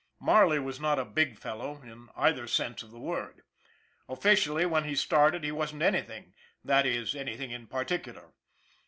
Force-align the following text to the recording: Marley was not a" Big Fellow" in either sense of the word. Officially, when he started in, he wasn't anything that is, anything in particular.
Marley 0.19 0.57
was 0.57 0.79
not 0.79 0.97
a" 0.97 1.05
Big 1.21 1.37
Fellow" 1.37 1.79
in 1.83 2.09
either 2.15 2.47
sense 2.47 2.81
of 2.81 2.89
the 2.89 2.97
word. 2.97 3.43
Officially, 4.09 4.65
when 4.65 4.83
he 4.83 4.95
started 4.95 5.43
in, 5.43 5.49
he 5.49 5.51
wasn't 5.51 5.83
anything 5.83 6.33
that 6.65 6.87
is, 6.87 7.13
anything 7.13 7.51
in 7.51 7.67
particular. 7.67 8.33